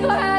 [0.00, 0.29] Go ahead.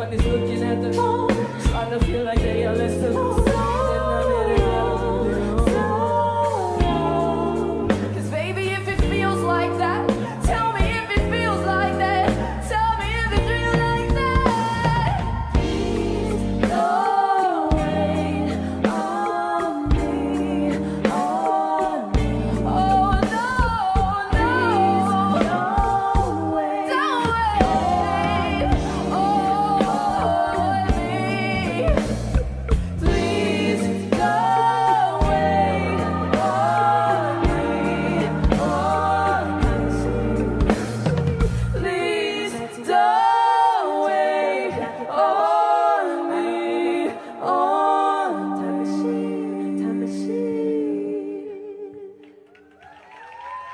[0.00, 1.28] Everyone is looking at the phone,
[1.64, 2.59] trying to feel like they
[50.10, 50.39] see.